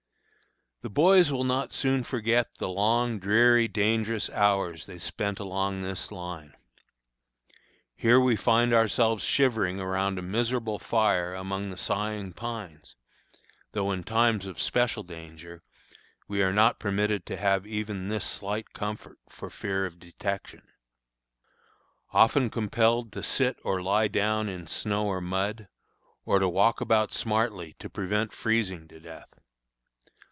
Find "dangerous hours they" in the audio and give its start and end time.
3.67-4.97